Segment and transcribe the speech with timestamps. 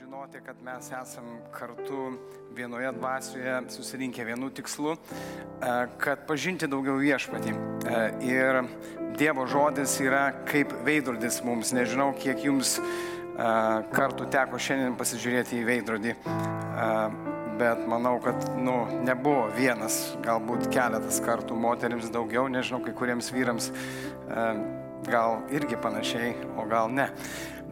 [0.00, 2.12] žinoti, kad mes esam kartu
[2.56, 4.98] vienoje dvasioje susirinkę vienu tikslu, e,
[5.98, 7.52] kad pažinti daugiau viešpatį.
[7.52, 8.62] E, ir
[9.20, 11.74] Dievo žodis yra kaip veidrodis mums.
[11.76, 12.84] Nežinau, kiek jums e,
[13.92, 16.16] kartų teko šiandien pasižiūrėti į veidrodį,
[17.60, 23.68] bet manau, kad nu, nebuvo vienas, galbūt keletas kartų moteriams daugiau, nežinau, kai kuriems vyrams
[25.06, 27.08] gal irgi panašiai, o gal ne.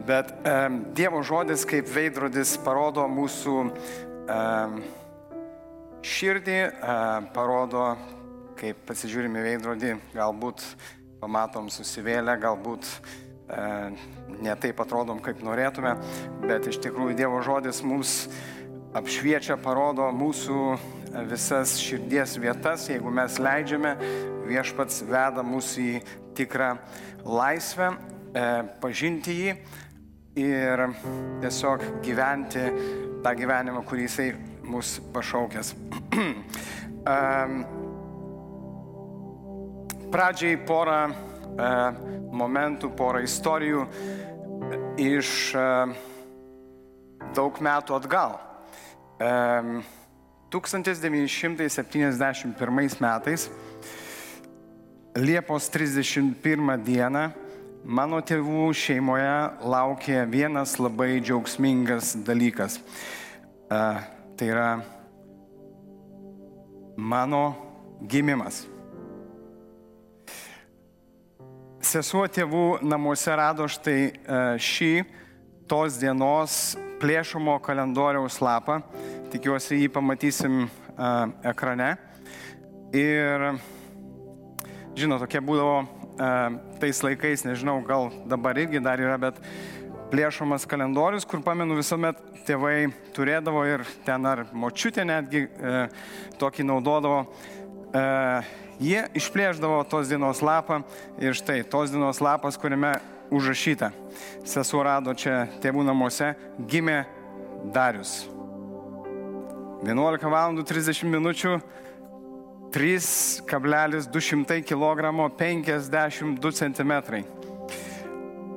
[0.07, 4.77] Bet um, Dievo žodis kaip veidrodis parodo mūsų um,
[6.05, 7.91] širdį, uh, parodo,
[8.59, 10.63] kaip pasižiūrime veidrodį, galbūt
[11.19, 13.91] pamatom susivėlę, galbūt uh,
[14.39, 15.97] ne taip atrodom, kaip norėtume,
[16.45, 18.23] bet iš tikrųjų Dievo žodis mums
[18.97, 20.61] apšviečia, parodo mūsų
[21.29, 23.95] visas širdies vietas, jeigu mes leidžiame,
[24.49, 25.99] viešpats veda mus į
[26.39, 26.77] tikrą
[27.27, 27.93] laisvę, e,
[28.81, 29.51] pažinti jį
[30.39, 30.83] ir
[31.43, 32.63] tiesiog gyventi
[33.23, 34.29] tą gyvenimą, kurį jisai
[34.69, 35.67] mus pašaukęs.
[40.13, 41.11] Pradžiai porą e,
[42.39, 43.81] momentų, porą istorijų
[45.01, 45.59] iš e,
[47.35, 48.31] daug metų atgal.
[50.49, 53.49] 1971 metais
[55.19, 57.29] Liepos 31 dieną
[57.83, 62.75] Mano tėvų šeimoje laukė vienas labai džiaugsmingas dalykas.
[63.71, 64.01] Uh,
[64.35, 64.67] tai yra
[66.95, 67.55] mano
[68.03, 68.65] gimimas.
[71.79, 74.91] Sesuo tėvų namuose rado štai uh, šį
[75.71, 78.81] tos dienos plėšomo kalendoriaus lapą.
[79.31, 81.93] Tikiuosi jį pamatysim uh, ekrane.
[82.91, 83.53] Ir,
[84.97, 85.83] žinot, tokia būdavo
[86.79, 89.37] tais laikais, nežinau, gal dabar irgi dar yra, bet
[90.11, 95.83] plėšomas kalendorius, kur pamenu visuomet tėvai turėdavo ir ten ar močiutė netgi e,
[96.41, 97.21] tokį naudodavo.
[97.93, 98.01] E,
[98.81, 100.81] jie išplėždavo tos dienos lapą
[101.21, 102.95] ir štai tos dienos lapas, kuriame
[103.29, 103.91] užrašyta.
[104.47, 107.03] Sesuo rado čia tėvų namuose, gimė
[107.75, 108.23] Darius.
[109.85, 110.57] 11 val.
[110.59, 111.59] 30 minučių
[112.71, 116.93] 3,200 kg 52 cm.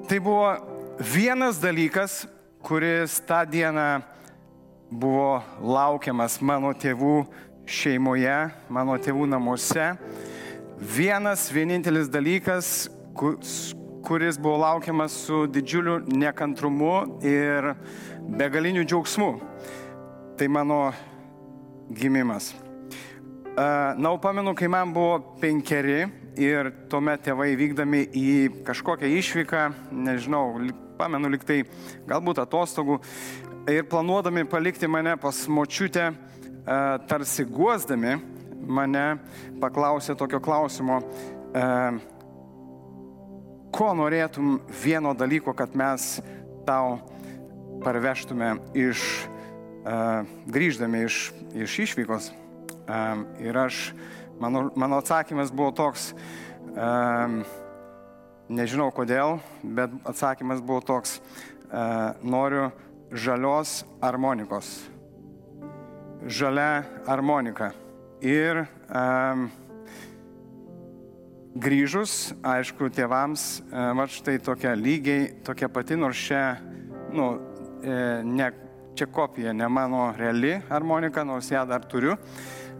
[0.08, 0.56] Tai buvo
[1.00, 2.26] vienas dalykas,
[2.62, 4.02] kuris tą dieną
[4.90, 7.24] buvo laukiamas mano tėvų
[7.64, 9.94] šeimoje, mano tėvų namuose.
[10.82, 17.72] Vienas vienintelis dalykas, kuris buvo laukiamas su didžiuliu nekantrumu ir
[18.36, 19.30] begaliniu džiaugsmu.
[20.36, 20.82] Tai mano
[21.88, 22.52] gimimas.
[23.56, 26.06] Na, o pamenu, kai man buvo penkeri
[26.40, 28.30] ir tuomet tėvai vykdami į
[28.64, 30.56] kažkokią išvyką, nežinau,
[30.96, 31.58] pamenu liktai
[32.08, 32.96] galbūt atostogų
[33.68, 36.08] ir planuodami palikti mane pas močiutę,
[37.12, 38.16] tarsi guosdami
[38.64, 39.06] mane,
[39.60, 41.02] paklausė tokio klausimo,
[43.72, 46.14] ko norėtum vieno dalyko, kad mes
[46.64, 47.02] tau
[47.84, 49.26] parvežtume iš,
[50.48, 52.32] grįždami iš, iš išvykos.
[53.42, 53.92] Ir aš,
[54.40, 56.12] mano, mano atsakymas buvo toks,
[58.52, 61.20] nežinau kodėl, bet atsakymas buvo toks,
[62.22, 62.70] noriu
[63.12, 64.74] žalios harmonikos.
[66.26, 67.72] Žalia harmonika.
[68.22, 68.64] Ir
[71.52, 76.56] grįžus, aišku, tėvams, va štai tokia lygiai, tokia pati, nors čia,
[77.12, 77.34] nu,
[77.82, 78.48] e, ne,
[78.96, 82.16] čia kopija, ne mano reali harmonika, nors ją dar turiu.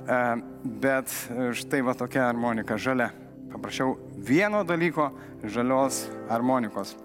[0.03, 1.13] E, bet
[1.55, 3.13] štai va tokia harmonika žalia.
[3.53, 5.13] Paprašiau vieno dalyko-
[5.55, 6.97] žalios harmonikos.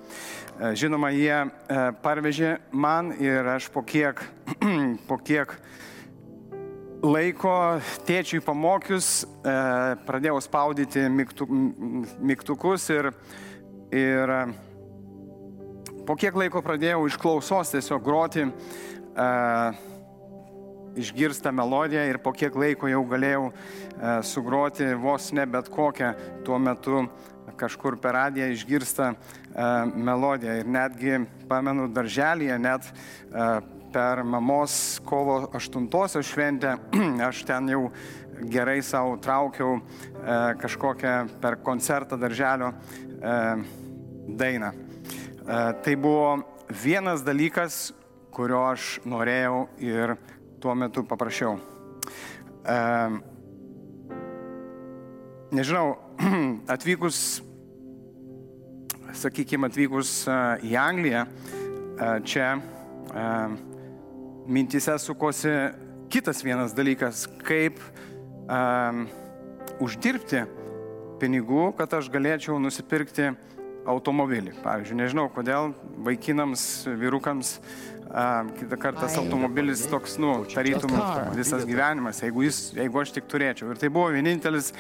[0.58, 1.50] E, žinoma, jie e,
[2.02, 4.24] parvežė man ir aš po kiek,
[5.10, 5.54] po kiek
[7.06, 7.78] laiko
[8.08, 9.28] tėčiui pamokius
[10.08, 11.04] pradėjau spaudyti
[12.20, 13.12] mygtukus ir,
[13.94, 14.34] ir
[16.08, 18.48] po kiek laiko pradėjau iš klausos tiesiog groti
[20.98, 23.54] išgirsta melodiją ir po kiek laiko jau galėjau e,
[24.26, 26.14] sugroti vos ne bet kokią
[26.46, 27.06] tuo metu
[27.58, 29.18] kažkur per radiją išgirsta e,
[29.96, 30.60] melodiją.
[30.62, 33.50] Ir netgi, pamenu, darželėje net e,
[33.94, 36.76] per mamos kovo 8 šventę
[37.30, 37.88] aš ten jau
[38.38, 39.80] gerai savo traukiau
[40.62, 42.68] kažkokią per koncertą darželio
[44.28, 44.70] dainą.
[45.82, 46.36] Tai buvo
[46.70, 47.96] vienas dalykas,
[48.30, 50.14] kurio aš norėjau ir
[50.60, 51.58] tuo metu paprašiau.
[52.68, 52.80] E,
[55.56, 55.94] nežinau,
[56.74, 57.20] atvykus,
[59.16, 60.10] sakykime, atvykus
[60.68, 63.24] į Angliją, e, čia, e,
[64.52, 65.54] mintise sukosi
[66.12, 67.80] kitas vienas dalykas, kaip
[69.80, 70.44] uždirbti
[71.24, 73.32] pinigų, kad aš galėčiau nusipirkti
[73.88, 74.56] automobilį.
[74.64, 75.72] Pavyzdžiui, nežinau, kodėl
[76.06, 76.64] vaikinams,
[77.00, 77.54] vyrukams
[78.12, 80.94] a, kitą kartą automobilis toks, nu, tarytum
[81.38, 83.72] visas gyvenimas, jeigu, jis, jeigu aš tik turėčiau.
[83.72, 84.74] Ir tai buvo vienintelis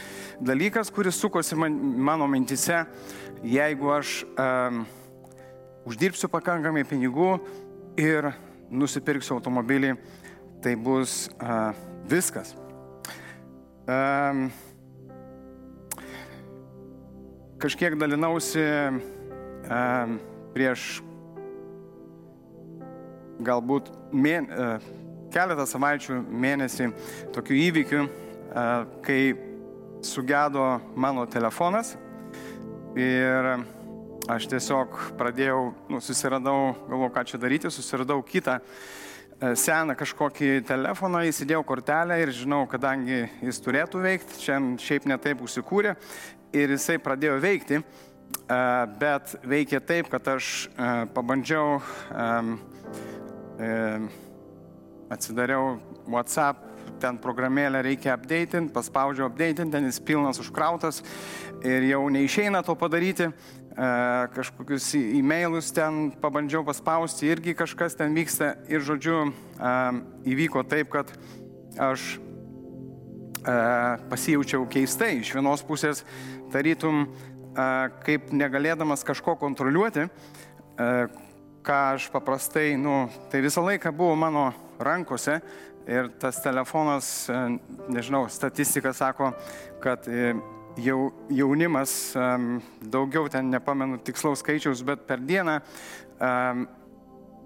[0.43, 2.83] dalykas, kuris sukosi man, mano mintise,
[3.47, 4.51] jeigu aš a,
[5.87, 7.37] uždirbsiu pakankamai pinigų
[7.99, 8.31] ir
[8.67, 9.95] nusipirksiu automobilį,
[10.63, 11.71] tai bus a,
[12.11, 12.55] viskas.
[13.87, 14.33] A,
[17.57, 19.81] kažkiek dalinausi a,
[20.53, 21.01] prieš
[23.45, 24.77] galbūt mėn, a,
[25.33, 26.91] keletą savaičių, mėnesį
[27.35, 28.67] tokių įvykių, a,
[29.05, 29.21] kai
[30.05, 31.95] sugedo mano telefonas
[32.97, 33.49] ir
[34.27, 38.59] aš tiesiog pradėjau, nu, susiradau, galvoju, ką čia daryti, susiradau kitą
[39.37, 45.93] seną kažkokį telefoną, įsidėjau kortelę ir žinau, kadangi jis turėtų veikti, čia šiaip netaip užsikūrė
[46.57, 47.81] ir jisai pradėjo veikti,
[48.97, 50.69] bet veikė taip, kad aš
[51.13, 51.77] pabandžiau,
[55.13, 56.65] atsidariau WhatsApp,
[56.97, 61.03] ten programėlę reikia updatinti, paspaudžiau updatinti, ten jis pilnas užkrautas
[61.61, 63.29] ir jau neišeina to padaryti,
[64.33, 69.27] kažkokius e-mailus ten pabandžiau paspausti, irgi kažkas ten vyksta ir žodžiu
[70.25, 71.11] įvyko taip, kad
[71.77, 72.17] aš
[74.09, 75.19] pasijaučiau keistai.
[75.21, 76.01] Iš vienos pusės
[76.51, 77.05] tarytum
[78.05, 80.07] kaip negalėdamas kažko kontroliuoti,
[81.67, 85.39] ką aš paprastai, nu, tai visą laiką buvo mano rankose
[85.87, 87.29] ir tas telefonas,
[87.89, 89.31] nežinau, statistika sako,
[89.83, 90.05] kad
[90.81, 92.15] jau, jaunimas,
[92.81, 95.59] daugiau ten nepamenu tikslaus skaičiaus, bet per dieną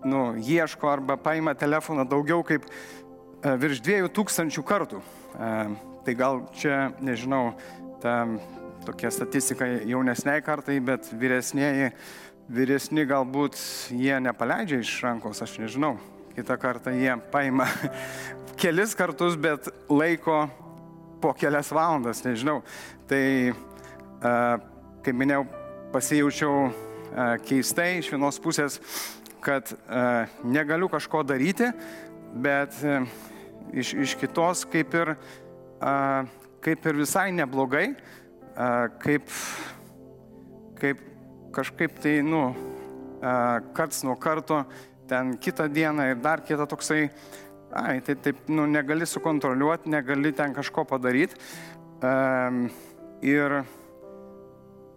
[0.04, 2.66] nu, ieško arba paima telefoną daugiau kaip
[3.42, 5.01] virš dviejų tūkstančių kartų.
[6.01, 7.54] Tai gal čia, nežinau,
[8.01, 8.25] ta
[8.86, 11.92] tokia statistika jaunesniai kartai, bet vyresnėji,
[12.51, 13.60] vyresni galbūt
[13.94, 15.95] jie nepaleidžia iš rankos, aš nežinau.
[16.33, 17.68] Kitą kartą jie paima
[18.62, 20.48] kelis kartus, bet laiko
[21.21, 22.62] po kelias valandas, nežinau.
[23.09, 23.23] Tai,
[25.06, 25.45] kaip minėjau,
[25.94, 26.69] pasijaučiau
[27.47, 28.79] keistai iš vienos pusės,
[29.44, 29.73] kad
[30.47, 31.71] negaliu kažko daryti,
[32.44, 32.77] bet
[33.73, 35.13] iš, iš kitos kaip ir,
[36.62, 37.88] kaip ir visai neblogai,
[39.03, 39.33] kaip,
[40.79, 41.03] kaip
[41.56, 42.51] kažkaip tai, nu,
[43.75, 44.63] karts nuo karto,
[45.12, 47.09] ten kitą dieną ir dar kitą toksai,
[47.73, 51.38] ai, tai taip, nu, negali sukontroliuoti, negali ten kažko padaryti.
[53.21, 53.62] Ir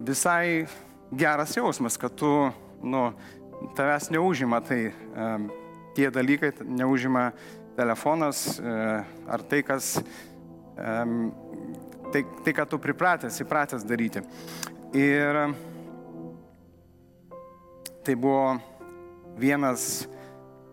[0.01, 0.67] visai
[1.15, 2.31] geras jausmas, kad tu,
[2.83, 3.05] nu,
[3.77, 4.81] tavęs neužima tai
[5.95, 7.31] tie dalykai, neužima
[7.77, 8.61] telefonas
[9.29, 9.99] ar tai, kas
[12.13, 14.25] tai, tai ką tu pripratęs, įpratęs daryti.
[14.95, 15.39] Ir
[18.05, 18.59] tai buvo
[19.41, 20.05] vienas,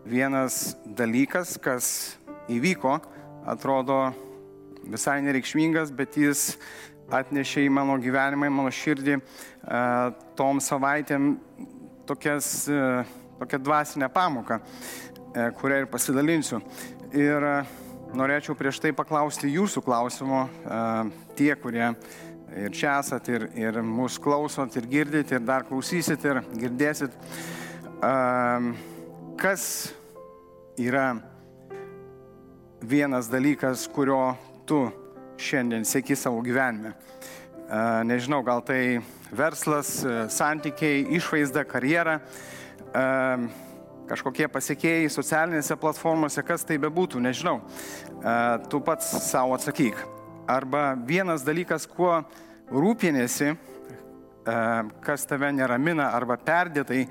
[0.04, 2.16] vienas dalykas, kas
[2.50, 2.98] įvyko,
[3.48, 4.12] atrodo
[4.82, 6.56] visai nereikšmingas, bet jis
[7.12, 9.18] atnešė į mano gyvenimą, į mano širdį
[10.38, 11.36] tom savaitėm
[12.08, 12.66] tokias,
[13.38, 14.58] tokią dvasinę pamoką,
[15.60, 16.62] kurią ir pasidalinsiu.
[17.12, 17.46] Ir
[18.16, 20.46] norėčiau prieš tai paklausti jūsų klausimo,
[21.36, 21.92] tie, kurie
[22.52, 27.14] ir čia esat, ir, ir mūsų klausot, ir girdit, ir dar klausysit, ir girdėsit.
[29.42, 29.92] Kas
[30.78, 31.16] yra
[32.80, 34.36] vienas dalykas, kurio
[34.70, 34.84] tu
[35.34, 36.92] šiandien sėki savo gyvenime?
[38.06, 39.00] Nežinau, gal tai
[39.34, 39.90] verslas,
[40.30, 42.20] santykiai, išvaizda, karjera
[44.12, 47.58] kažkokie pasiekėjai socialinėse platformose, kas tai bebūtų, nežinau.
[48.70, 49.98] Tu pats savo atsakyk.
[50.46, 52.20] Arba vienas dalykas, kuo
[52.70, 53.56] rūpinėsi,
[55.02, 57.08] kas tave neramina, arba perdėtai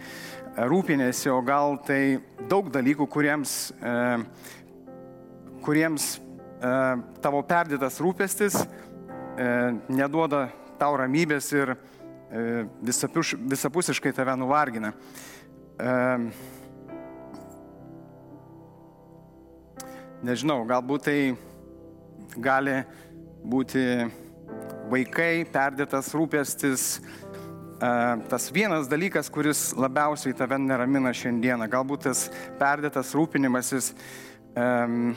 [0.57, 3.71] rūpinėsi, o gal tai daug dalykų, kuriems,
[5.63, 6.07] kuriems
[7.23, 8.57] tavo perdėtas rūpestis
[9.89, 10.49] neduoda
[10.81, 11.75] tau ramybės ir
[12.83, 14.93] visapusiškai tave nuvargina.
[20.21, 21.19] Nežinau, galbūt tai
[22.37, 22.75] gali
[23.41, 23.81] būti
[24.91, 26.99] vaikai, perdėtas rūpestis,
[28.29, 31.65] tas vienas dalykas, kuris labiausiai tave neramina šiandieną.
[31.71, 32.27] Galbūt tas
[32.59, 33.91] perdėtas rūpinimasis
[34.53, 35.15] um,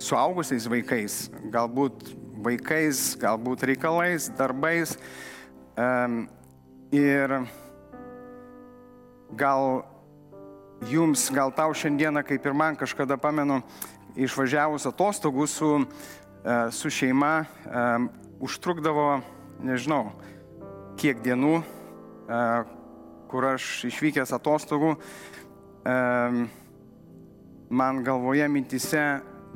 [0.00, 2.12] suaugusiais vaikais, galbūt
[2.44, 4.98] vaikais, galbūt reikalais, darbais.
[5.80, 6.26] Um,
[6.92, 7.32] ir
[9.32, 9.84] gal
[10.90, 13.60] jums, gal tau šiandieną, kaip ir man kažkada pamenu,
[14.18, 15.70] išvažiavus atostogų su,
[16.74, 17.44] su šeima,
[18.42, 19.20] užtrukdavo,
[19.62, 20.10] nežinau,
[21.00, 21.54] kiek dienų,
[23.30, 24.90] kur aš išvykęs atostogų,
[27.70, 29.04] man galvoje mintise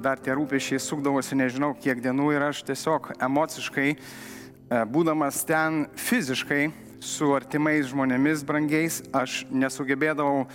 [0.00, 3.90] dar tie rūpešiai sukdavosi nežinau kiek dienų ir aš tiesiog emociškai,
[4.88, 6.62] būdamas ten fiziškai
[7.04, 10.46] su artimais žmonėmis brangiais, aš nesugebėdavau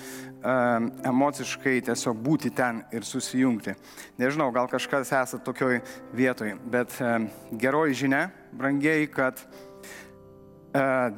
[1.06, 3.78] emociškai tiesiog būti ten ir susijungti.
[4.18, 5.84] Nežinau, gal kažkas esate tokioj
[6.18, 6.98] vietoj, bet
[7.62, 9.38] geroji žinia, brangiai, kad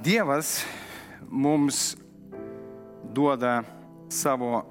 [0.04, 0.66] Dievas
[1.28, 1.98] mums
[3.12, 3.64] duoda
[4.10, 4.64] savo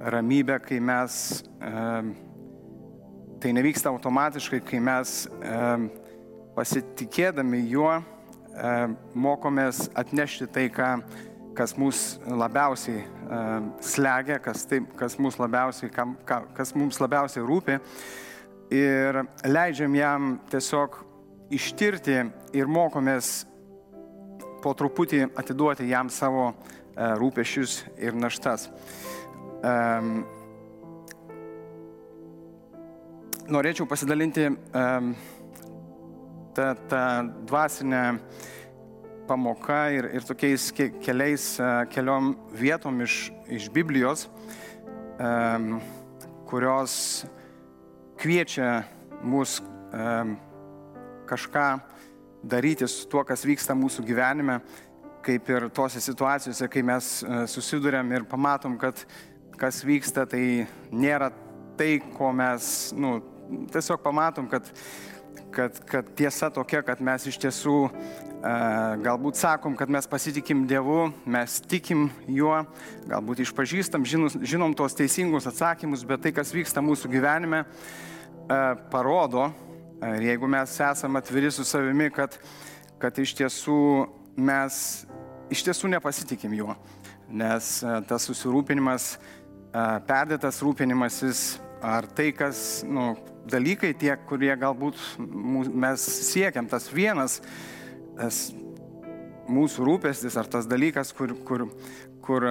[0.00, 1.44] ramybę, kai mes,
[3.40, 5.12] tai nevyksta automatiškai, kai mes
[6.58, 7.92] pasitikėdami juo
[9.14, 10.90] mokomės atnešti tai, ką,
[11.54, 13.04] kas mus labiausiai
[13.78, 17.78] slegia, kas, taip, kas, mus labiausiai, kam, kas mums labiausiai rūpi.
[18.74, 21.04] Ir leidžiam jam tiesiog
[21.50, 22.18] ištirti
[22.56, 23.46] ir mokomės
[24.62, 26.52] po truputį atiduoti jam savo
[26.98, 28.66] rūpešius ir naštas.
[29.62, 30.24] Um,
[33.50, 35.12] norėčiau pasidalinti um,
[36.54, 37.02] tą, tą
[37.48, 38.02] dvasinę
[39.28, 44.26] pamoką ir, ir tokiais ke, keliais, uh, keliom vietom iš, iš Biblijos,
[45.18, 45.78] um,
[46.50, 46.98] kurios
[48.18, 48.82] kviečia
[49.22, 49.60] mus
[49.94, 50.36] um,
[51.28, 51.68] kažką
[52.42, 54.60] daryti su tuo, kas vyksta mūsų gyvenime,
[55.26, 57.10] kaip ir tose situacijose, kai mes
[57.52, 59.00] susidurėm ir pamatom, kad
[59.58, 61.32] kas vyksta, tai nėra
[61.78, 63.18] tai, ko mes, nu,
[63.72, 64.70] tiesiog pamatom, kad,
[65.54, 67.76] kad, kad tiesa tokia, kad mes iš tiesų
[69.02, 72.54] galbūt sakom, kad mes pasitikim Dievu, mes tikim juo,
[73.10, 77.64] galbūt išpažįstam, žinom, žinom tuos teisingus atsakymus, bet tai, kas vyksta mūsų gyvenime,
[78.92, 79.48] parodo,
[80.02, 82.36] ir jeigu mes esame atviri su savimi, kad,
[83.02, 83.78] kad iš tiesų
[84.38, 85.06] mes
[85.50, 86.76] iš tiesų nepasitikim juo,
[87.28, 87.78] nes
[88.08, 89.16] tas susirūpinimas
[90.08, 91.42] perdėtas rūpinimasis
[91.84, 93.12] ar tai, kas, nu,
[93.48, 97.38] dalykai tie, kurie galbūt mes siekiam, tas vienas,
[98.18, 98.48] tas
[99.48, 101.68] mūsų rūpestis ar tas dalykas, kur, kur,
[102.24, 102.48] kur,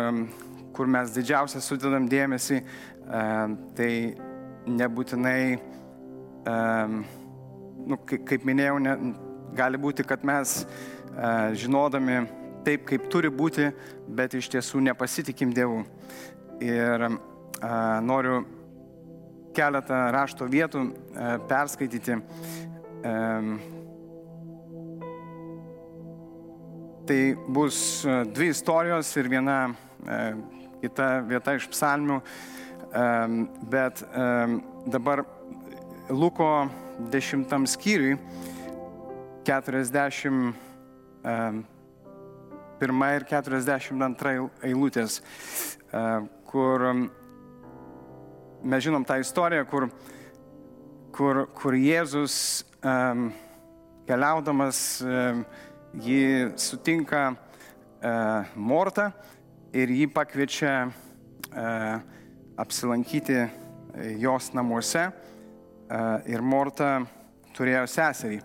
[0.73, 2.61] kur mes didžiausią sudedam dėmesį,
[3.77, 3.91] tai
[4.67, 5.41] nebūtinai,
[7.87, 8.97] nu, kaip minėjau, ne,
[9.57, 10.59] gali būti, kad mes
[11.57, 12.25] žinodami
[12.67, 13.69] taip, kaip turi būti,
[14.17, 15.83] bet iš tiesų nepasitikim Dievu.
[16.63, 17.11] Ir a,
[18.03, 18.41] noriu
[19.55, 22.17] keletą rašto vietų a, perskaityti.
[23.07, 23.15] A,
[27.07, 27.79] tai bus
[28.35, 30.21] dvi istorijos ir viena a,
[30.83, 33.07] kita vieta iš psalmių, a,
[33.71, 34.27] bet a,
[34.91, 35.23] dabar
[36.09, 36.69] Luko
[37.11, 38.17] dešimtam skyriui
[39.43, 40.53] 40
[41.23, 41.51] a,
[42.79, 45.19] pirma ir 42 eilutės
[46.47, 46.85] kur
[48.63, 49.89] mes žinom tą istoriją, kur,
[51.15, 52.63] kur, kur Jėzus
[54.07, 54.81] keliaudamas
[56.07, 56.23] jį
[56.61, 59.09] sutinka uh, Mortą
[59.75, 61.97] ir jį pakviečia uh,
[62.59, 63.41] apsilankyti
[64.21, 65.09] jos namuose.
[65.87, 66.99] Uh, ir Morta
[67.55, 68.41] turėjo seserį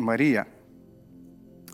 [0.00, 0.44] Mariją.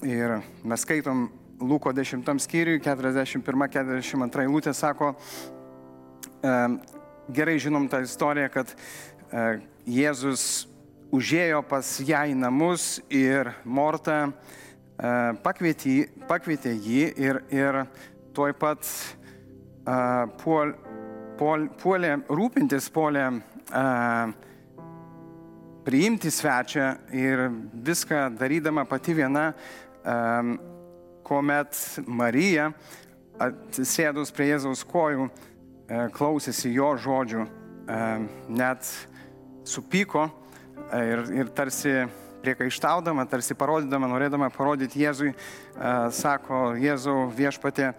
[0.04, 0.34] Ir
[0.68, 1.26] mes skaitom
[1.60, 5.14] Luko 10 skyriui, 41-42 eilutė sako,
[7.32, 9.44] gerai žinom tą istoriją, kad e,
[9.88, 10.66] Jėzus
[11.14, 14.30] užėjo pas ją į namus ir Morta e,
[15.46, 15.96] pakvietė,
[16.28, 17.82] pakvietė jį ir, ir
[18.36, 18.84] tuoj pat
[20.42, 20.74] puol,
[21.38, 23.30] puol, puolė rūpintis, puolė
[25.86, 27.48] priimti svečią ir
[27.86, 29.52] viską darydama pati viena
[31.26, 32.70] kuomet Marija
[33.42, 35.26] atsisėdus prie Jėzaus kojų
[36.14, 37.42] klausėsi jo žodžių,
[38.48, 38.86] net
[39.66, 40.28] supyko
[40.94, 42.06] ir, ir tarsi
[42.46, 45.32] priekaištaudama, tarsi parodydama, norėdama parodyti Jėzui,
[46.14, 47.92] sako, Jėzau viešpatė,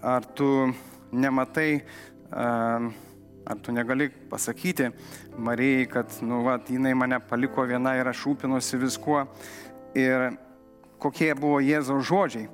[0.00, 0.70] ar tu
[1.12, 1.82] nematai,
[3.50, 4.90] ar tu negali pasakyti
[5.38, 9.24] Marijai, kad, nu, va, jinai mane paliko viena ir aš rūpinuosi viskuo.
[9.98, 10.30] Ir
[11.02, 12.46] kokie buvo Jėzaus žodžiai.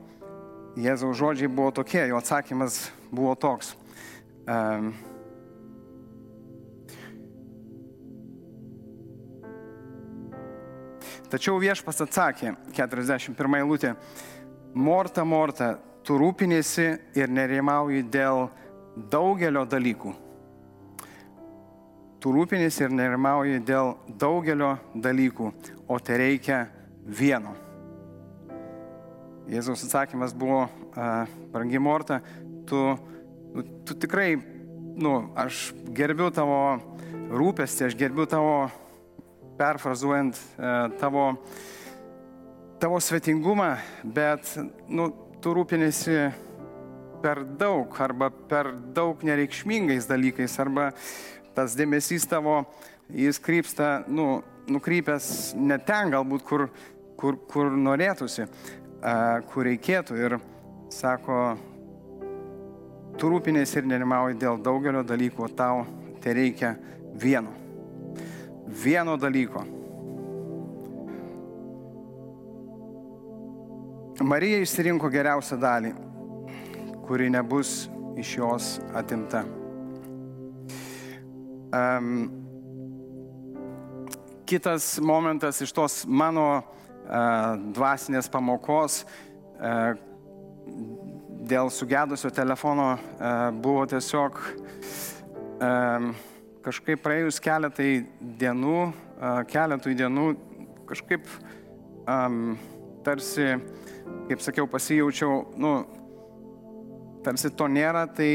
[0.80, 3.74] Jėzaus žodžiai buvo tokie, jo atsakymas buvo toks.
[4.48, 4.94] Um,
[11.26, 13.96] Tačiau viešpas atsakė, 41 eilutė,
[14.78, 15.72] Morta, Morta,
[16.06, 16.86] tu rūpinėsi
[17.18, 18.46] ir nerimauji dėl
[19.10, 20.14] daugelio dalykų.
[22.26, 25.44] Tu rūpinėsi ir nerimauji dėl daugelio dalykų,
[25.86, 26.56] o tai reikia
[27.06, 27.52] vieno.
[29.46, 30.64] Jėzaus atsakymas buvo,
[31.52, 32.16] brangi Morta,
[32.66, 32.80] tu,
[33.54, 34.32] nu, tu tikrai,
[34.98, 36.56] nu, aš gerbiu tavo
[37.30, 38.56] rūpestį, aš gerbiu tavo,
[39.60, 40.40] perfrazuojant,
[40.98, 41.28] tavo,
[42.82, 43.70] tavo svetingumą,
[44.02, 44.50] bet,
[44.90, 46.18] nu, tu rūpinėsi
[47.22, 50.90] per daug arba per daug nereikšmingais dalykais, arba
[51.56, 52.60] tas dėmesys tavo,
[53.08, 56.66] jis krypsta, nu, nukrypęs ne ten galbūt, kur,
[57.16, 58.46] kur, kur norėtųsi,
[59.52, 60.18] kur reikėtų.
[60.20, 60.38] Ir
[60.92, 61.38] sako,
[63.16, 65.86] tu rūpinės ir nerimauji dėl daugelio dalykų, o tau
[66.22, 66.74] tai reikia
[67.16, 67.54] vieno.
[68.66, 69.64] Vieno dalyko.
[74.26, 75.92] Marija išsirinko geriausią dalį,
[77.06, 77.84] kuri nebus
[78.16, 79.44] iš jos atimta.
[81.74, 82.30] Um,
[84.46, 89.96] kitas momentas iš tos mano uh, dvasinės pamokos uh,
[91.46, 94.38] dėl sugedusio telefono uh, buvo tiesiog
[95.58, 96.12] um,
[96.66, 97.90] kažkaip praėjus keletai
[98.42, 100.28] dienų, uh, keletui dienų,
[100.86, 101.26] kažkaip
[102.06, 102.54] um,
[103.06, 103.56] tarsi
[104.28, 105.72] kaip sakiau, pasijaučiau, nu,
[107.26, 108.30] tarsi to nėra, tai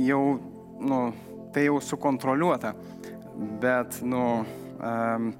[0.00, 0.22] jau,
[0.80, 1.00] nu,
[1.54, 2.74] tai jau sukontroliuota.
[3.62, 4.22] Bet, nu,
[4.82, 5.30] um,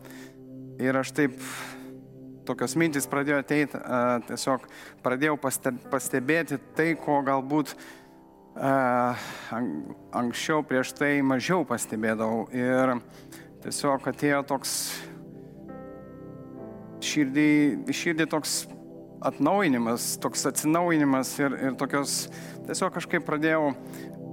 [0.78, 1.40] ir aš taip,
[2.48, 4.68] tokios mintys pradėjo ateiti, uh, tiesiog
[5.04, 5.36] pradėjau
[5.90, 9.28] pastebėti tai, ko galbūt uh,
[10.16, 12.46] anksčiau prieš tai mažiau pastebėdavau.
[12.54, 12.96] Ir
[13.64, 14.74] tiesiog atėjo toks
[17.04, 17.50] širdį,
[17.94, 18.60] širdį toks
[19.26, 22.28] atnaujinimas, toks atsinaujinimas ir, ir tokios,
[22.68, 23.72] tiesiog kažkaip pradėjau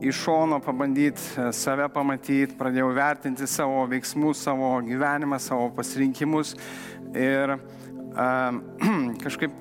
[0.08, 6.56] iš šono pabandyti e, save pamatyti, pradėjau vertinti savo veiksmus, savo gyvenimą, savo pasirinkimus
[7.16, 8.62] ir um,
[9.24, 9.54] kažkaip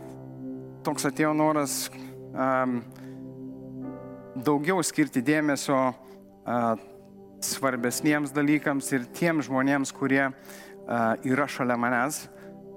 [0.84, 2.80] toks atėjo noras um,
[4.34, 6.74] daugiau skirti dėmesio uh,
[7.44, 12.24] svarbesniems dalykams ir tiems žmonėms, kurie uh, yra šalia manęs.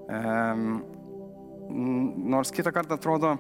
[0.08, 0.84] Um,
[1.67, 3.36] nors kitą kartą atrodo,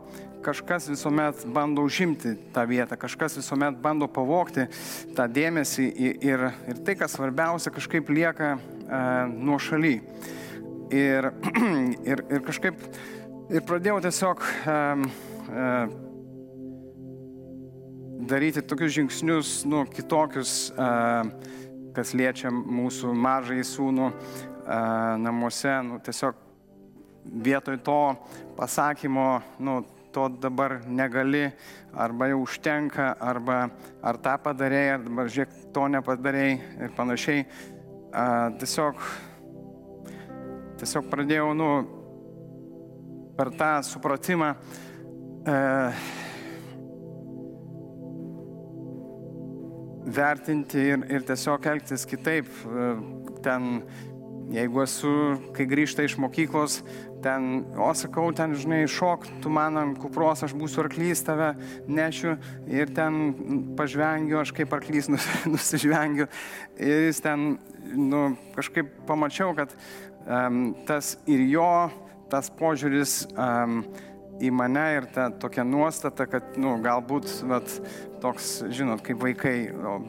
[0.47, 4.67] kažkas visuomet bando užimti tą vietą, kažkas visuomet bando pavokti
[5.17, 5.87] tą dėmesį
[6.23, 9.01] ir, ir tai, kas svarbiausia, kažkaip lieka e,
[9.33, 9.97] nuo šaly.
[10.95, 11.27] Ir,
[12.11, 12.79] ir, ir kažkaip
[13.51, 14.77] ir pradėjau tiesiog e,
[15.51, 15.67] e,
[18.31, 20.89] daryti tokius žingsnius, nu, kitokius, e,
[21.97, 24.15] kas liečia mūsų mažai sūnų e,
[25.27, 26.39] namuose, nu, tiesiog
[27.27, 28.01] vietoj to
[28.55, 29.29] pasakymo,
[29.59, 29.81] nu,
[30.17, 31.51] to dabar negali,
[31.93, 33.67] arba jau užtenka, arba
[34.01, 36.55] ar tą padarėjai, arba žiūrėk, to nepadarėjai
[36.87, 37.43] ir panašiai.
[38.17, 38.23] A,
[38.57, 39.03] tiesiog,
[40.81, 41.69] tiesiog pradėjau, nu,
[43.37, 44.49] per tą supratimą
[45.45, 45.59] e,
[50.17, 52.49] vertinti ir, ir tiesiog elgtis kitaip.
[52.65, 52.89] E,
[53.45, 53.83] ten,
[54.53, 55.11] jeigu esu,
[55.55, 56.79] kai grįžta iš mokyklos,
[57.23, 61.53] ten, o sakau, ten, žinai, šok, tu man ant kupros, aš būsiu arklys, tave
[61.89, 62.37] nešiu
[62.71, 66.29] ir ten pažvengiu, aš kaip arklys nus, nusižvengiu.
[66.79, 67.47] Ir jis ten,
[67.93, 68.23] nu,
[68.55, 69.73] kažkaip pamačiau, kad
[70.25, 71.71] um, tas ir jo,
[72.31, 73.81] tas požiūris um,
[74.41, 77.77] į mane ir ta tokia nuostata, kad, nu, galbūt, vat,
[78.21, 79.55] toks, žinot, kaip vaikai,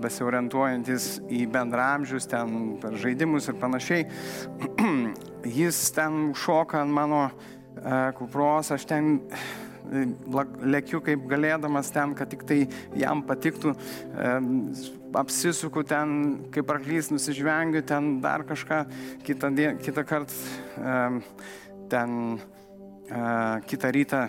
[0.03, 4.09] besiorientuojantis į bendramžius, ten per žaidimus ir panašiai,
[5.61, 7.33] jis ten šoka ant mano e,
[8.19, 10.05] kupros, aš ten e,
[10.75, 12.61] lėkiu kaip galėdamas ten, kad tik tai
[12.99, 14.37] jam patiktų, e,
[15.19, 16.15] apsisuku ten,
[16.53, 18.85] kaip arklys nusižvengiu, ten dar kažką,
[19.25, 21.23] kitą, kitą kartą
[21.89, 22.41] ten
[23.09, 24.23] kitą rytą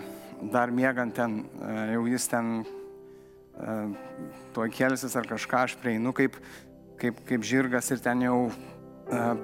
[0.52, 1.44] dar miegant ten,
[1.92, 2.64] jau jis ten
[4.54, 6.36] tuo kelsis ar kažką, aš prieinu kaip,
[7.00, 8.50] kaip, kaip žirgas ir ten jau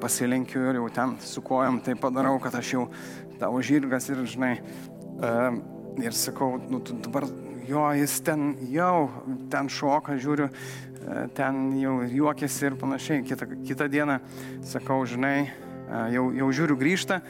[0.00, 2.84] pasilenkiu ir jau ten su kojom tai padarau, kad aš jau
[3.40, 4.54] tavo žirgas ir, žinai,
[6.00, 7.26] ir sakau, nu, tu dabar
[7.66, 9.10] jo, jis ten jau,
[9.50, 10.48] ten šoka, žiūriu,
[11.36, 13.24] ten jau juokiasi ir panašiai.
[13.26, 14.18] Kita, kitą dieną
[14.66, 15.50] sakau, žinai,
[16.14, 17.20] jau, jau žiūriu grįžtą,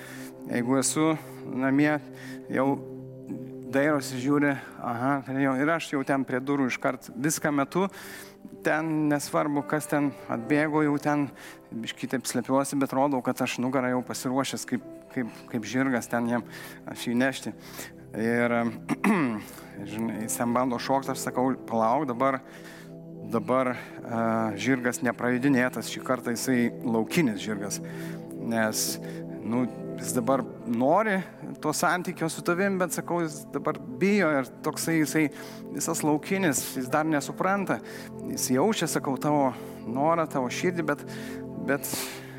[0.51, 1.15] jeigu esu
[1.47, 1.97] namie
[2.53, 2.69] jau
[3.73, 7.87] dairosi, žiūri, aha, jau, ir aš jau ten prie durų iškart viską metu,
[8.65, 11.27] ten nesvarbu, kas ten atbėgo, jau ten
[11.99, 16.47] kitaip slepiuosi, bet rodau, kad aš nugarą jau pasiruošęs kaip, kaip, kaip žirgas ten jam
[16.89, 17.53] aš jį nešti.
[18.17, 18.55] Ir,
[19.91, 22.41] žinai, jis ten bando šokti, aš sakau, palauk, dabar,
[23.33, 27.83] dabar uh, žirgas neprajudinėtas, šį kartą jisai laukinis žirgas,
[28.47, 28.87] nes,
[29.43, 31.21] nu, jis dabar nori
[31.61, 35.25] to santykio su tavim, bet sakau, jis dabar bijo ir toksai jisai
[35.73, 37.79] visas laukinis, jis dar nesupranta,
[38.31, 39.53] jis jaučia, sakau, tavo
[39.87, 41.05] norą, tavo širdį, bet,
[41.69, 41.91] bet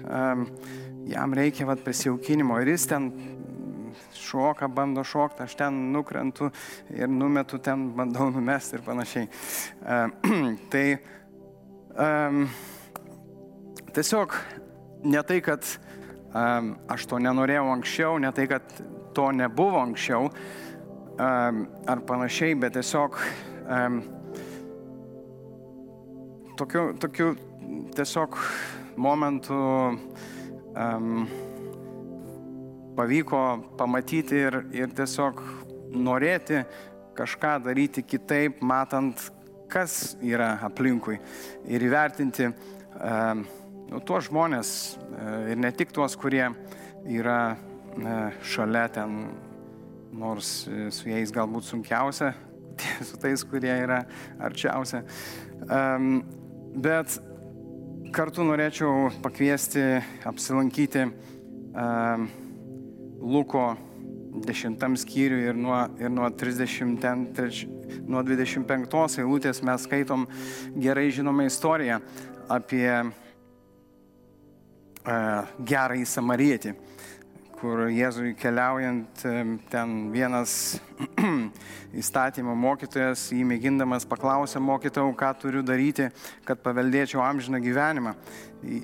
[0.04, 0.46] um,
[1.08, 3.10] jam reikia vat, prisijaukinimo ir jis ten
[4.18, 6.52] šoka, bando šokti, aš ten nukrentu
[6.94, 9.30] ir numetu ten, bandau numesti ir panašiai.
[9.82, 10.32] Uh,
[10.72, 10.88] tai
[11.98, 12.46] um,
[13.96, 14.36] tiesiog
[15.08, 15.97] ne tai, kad um,
[16.34, 18.64] aš to nenorėjau anksčiau, ne tai, kad
[19.16, 20.30] to nebuvo anksčiau
[21.18, 23.18] ar panašiai, bet tiesiog
[26.60, 27.32] tokiu, tokiu
[27.96, 28.38] tiesiog
[28.98, 29.58] momentu
[32.98, 33.42] pavyko
[33.78, 35.42] pamatyti ir, ir tiesiog
[35.98, 36.62] norėti
[37.18, 39.32] kažką daryti kitaip, matant,
[39.70, 41.18] kas yra aplinkui
[41.68, 43.42] ir įvertinti uh,
[44.08, 46.46] tuos žmonės uh, ir ne tik tuos, kurie
[47.08, 49.18] yra uh, šalia ten,
[50.18, 50.52] nors
[50.96, 52.32] su jais galbūt sunkiausia,
[53.08, 54.00] su tais, kurie yra
[54.42, 55.04] arčiausia.
[56.78, 57.18] Bet
[58.16, 59.84] kartu norėčiau pakviesti
[60.26, 61.04] apsilankyti
[63.18, 63.66] Luko
[64.46, 67.64] 10 skyriui ir nuo, ir nuo 30, ten, treč,
[68.08, 70.28] nuo 25 eilutės mes skaitom
[70.78, 72.00] gerai žinomą istoriją
[72.54, 73.04] apie e,
[75.08, 76.74] gerąjį samarietį,
[77.58, 79.34] kur Jėzui keliaujant e,
[79.72, 80.78] ten vienas
[82.02, 86.10] įstatymo mokytojas, jį mėgindamas paklausė mokytojų, ką turiu daryti,
[86.46, 88.14] kad paveldėčiau amžiną gyvenimą.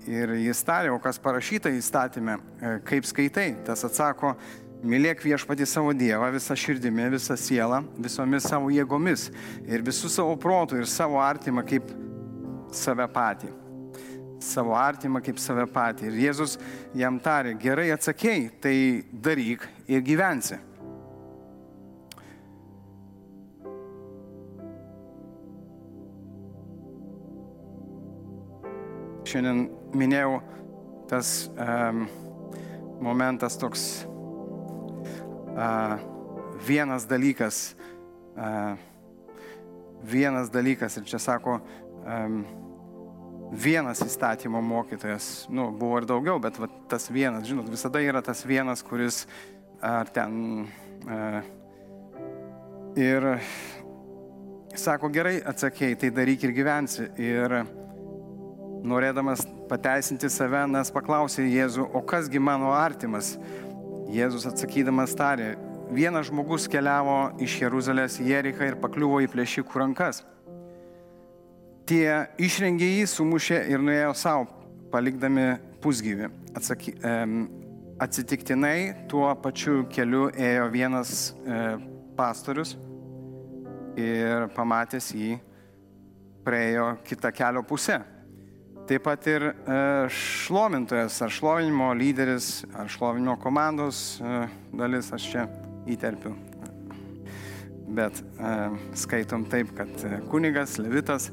[0.10, 3.52] Ir jis tarė, o kas parašyta įstatymė, e, kaip skaitai.
[3.68, 4.36] Tas atsako,
[4.84, 9.30] Mylėk viešpatį savo Dievą visą širdimi, visą sielą, visomis savo jėgomis
[9.64, 11.88] ir visų savo protų ir savo artimą kaip
[12.76, 13.63] save patį.
[14.44, 16.10] Savo artimą kaip save patį.
[16.12, 16.58] Ir Jėzus
[16.98, 18.76] jam tarė, gerai atsakėjai, tai
[19.24, 20.60] daryk ir gyvensi.
[29.24, 29.64] Šiandien
[29.98, 30.42] minėjau
[31.10, 32.04] tas um,
[33.02, 33.86] momentas toks
[35.58, 35.98] a,
[36.68, 37.76] vienas dalykas,
[38.38, 38.76] a,
[40.04, 41.58] vienas dalykas, ir čia sako,
[42.04, 42.20] a,
[43.54, 48.42] vienas įstatymo mokytojas, nu, buvo ir daugiau, bet va, tas vienas, žinot, visada yra tas
[48.48, 49.24] vienas, kuris
[49.84, 50.66] ar ten
[51.06, 51.44] a,
[52.98, 53.28] ir
[54.76, 57.08] sako, gerai atsakėjai, tai daryk ir gyvensi.
[57.22, 57.60] Ir
[58.84, 63.36] norėdamas pateisinti save, nes paklausė Jėzų, o kasgi mano artimas?
[64.14, 65.54] Jėzus atsakydamas tarė,
[65.94, 70.22] vienas žmogus keliavo iš Jeruzalės į Jerichą ir pakliuvo į plėšikų rankas.
[71.90, 72.08] Tie
[72.40, 74.48] išrengė jį, sumušė ir nuėjo savo,
[74.94, 76.30] palikdami pusgyvį.
[76.56, 77.16] Atsaky, e,
[78.04, 81.60] atsitiktinai tuo pačiu keliu ėjo vienas e,
[82.16, 82.78] pastorius
[84.00, 85.36] ir pamatęs jį,
[86.44, 88.02] praėjo kitą kelio pusę.
[88.84, 89.54] Taip pat ir e,
[90.12, 94.42] šlovintojas ar šlovinimo lyderis ar šlovinimo komandos e,
[94.76, 95.46] dalis aš čia
[95.88, 96.34] įterpiu.
[97.96, 98.52] Bet e,
[99.00, 101.30] skaitom taip, kad kunigas, levitas,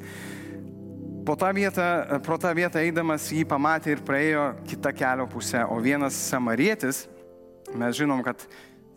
[1.26, 1.82] po tą vietą,
[2.24, 7.04] pro tą vietą eidamas jį pamatė ir praėjo kitą kelio pusę, o vienas samarietis,
[7.74, 8.42] mes žinom, kad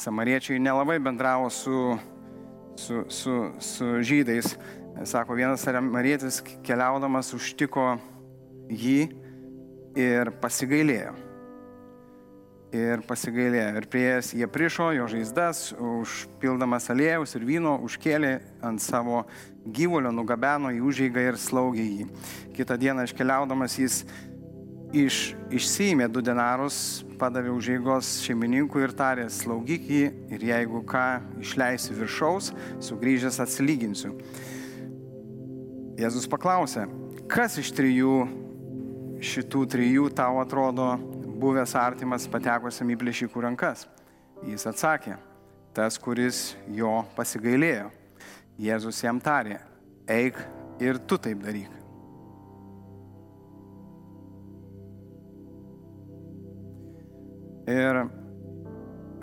[0.02, 1.98] samariečiai nelabai bendravo su,
[2.76, 4.56] su, su, su žydais.
[5.10, 7.96] Sako, vienas samarietis keliaudamas užtiko
[8.70, 9.00] jį
[9.98, 11.23] ir pasigailėjo.
[12.74, 13.68] Ir pasigailėjo.
[13.78, 18.32] Ir prieėjęs jie prišo jo žaizdas, užpildamas aliejaus ir vyno, užkėlė
[18.66, 19.24] ant savo
[19.64, 22.08] gyvulio, nugabeno į užėgą ir slaugė jį.
[22.58, 24.00] Kitą dieną iškeliaudamas jis
[24.90, 25.20] iš,
[25.54, 31.08] išsiėmė du denarus, padavė užėgos šeimininkui ir tarė, slaugyk jį ir jeigu ką
[31.46, 32.52] išleisi viršaus,
[32.90, 34.16] sugrįžęs atsilyginsiu.
[36.02, 36.88] Jėzus paklausė,
[37.30, 38.24] kas iš trijų
[39.24, 40.96] šitų trijų tau atrodo
[41.44, 43.86] buvęs artimas patekusiam į plėšikų rankas?
[44.48, 45.18] Jis atsakė,
[45.76, 47.92] tas, kuris jo pasigailėjo.
[48.62, 49.58] Jėzus jam tarė,
[50.08, 50.38] eik
[50.84, 51.72] ir tu taip daryk.
[57.64, 58.04] Ir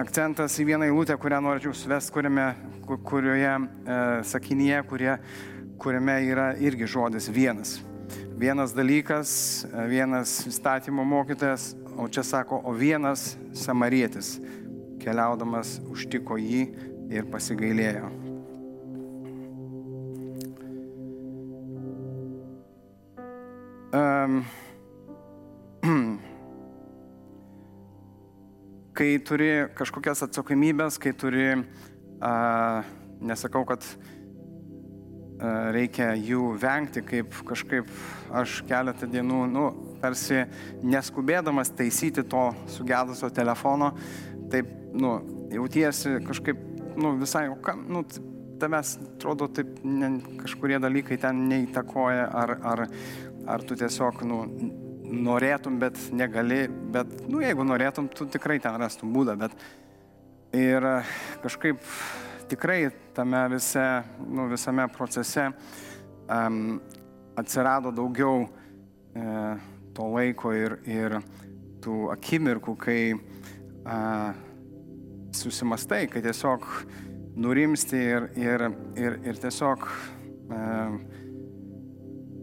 [0.01, 2.47] akcentas į vieną eilutę, kurią norėčiau suvesti, kuriame,
[3.05, 5.13] kurioje e, sakinyje, kurie,
[5.81, 7.77] kuriame yra irgi žodis vienas.
[8.41, 9.31] Vienas dalykas,
[9.91, 14.41] vienas įstatymo mokytojas, o čia sako, o vienas samarietis,
[15.01, 16.63] keliaudamas užtiko jį
[17.13, 18.09] ir pasigailėjo.
[23.91, 24.45] Um,
[28.97, 31.49] kai turi kažkokias atsakomybės, kai turi,
[32.23, 32.33] a,
[33.21, 33.85] nesakau, kad
[35.75, 37.89] reikia jų vengti, kaip kažkaip
[38.37, 39.65] aš keletą dienų, nu,
[40.01, 40.45] tarsi
[40.83, 43.93] neskubėdamas taisyti to sugedusio telefono,
[44.51, 45.19] taip, nu,
[45.53, 46.61] jautiesi kažkaip,
[47.01, 47.47] nu, visai,
[47.87, 48.05] nu,
[48.61, 52.87] tavęs, atrodo, taip ne, kažkurie dalykai ten neįtakoja, ar, ar,
[53.51, 54.43] ar tu tiesiog, nu,
[55.11, 59.57] norėtum, bet negali, bet, nu, jeigu norėtum, tu tikrai ten rastum būdą, bet
[60.57, 60.87] ir
[61.43, 61.83] kažkaip
[62.51, 63.87] tikrai tame vise,
[64.27, 66.81] nu, visame procese um,
[67.39, 68.43] atsirado daugiau
[69.15, 69.25] e,
[69.95, 71.19] to laiko ir, ir
[71.85, 73.01] tų akimirkų, kai
[73.85, 74.33] a,
[75.37, 76.67] susimastai, kai tiesiog
[77.41, 78.67] nurimsti ir, ir,
[79.01, 80.61] ir, ir tiesiog a,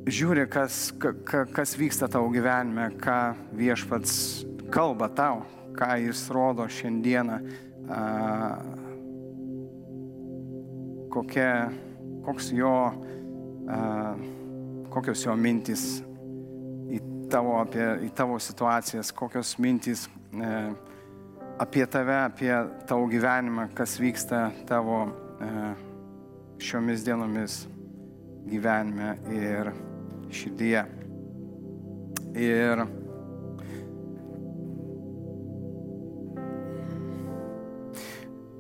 [0.07, 3.19] žiūri, kas, ka, kas vyksta tavo gyvenime, ką
[3.57, 4.17] viešpats
[4.73, 5.43] kalba tau,
[5.77, 7.39] ką jis rodo šiandieną,
[7.91, 8.01] a,
[11.13, 11.51] kokia,
[12.25, 12.75] koks jo,
[13.67, 13.79] a,
[14.93, 15.87] kokios jo mintys
[17.31, 20.51] tavo, apie, į tavo situacijas, kokios mintys e,
[21.59, 22.51] apie tave, apie
[22.89, 25.03] tavo gyvenimą, kas vyksta tavo
[25.41, 25.49] e,
[26.63, 27.59] šiomis dienomis
[28.47, 29.73] gyvenime ir
[30.33, 30.85] širdyje.
[32.37, 32.83] Ir